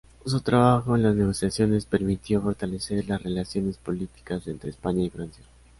[0.25, 5.43] Su trabajo en las negociaciones permitió fortalecer las relaciones políticas entre España y Francia.